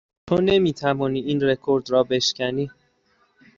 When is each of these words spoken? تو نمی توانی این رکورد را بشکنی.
تو 0.27 0.41
نمی 0.41 0.73
توانی 0.73 1.19
این 1.19 1.41
رکورد 1.41 1.89
را 1.89 2.03
بشکنی. 2.03 2.71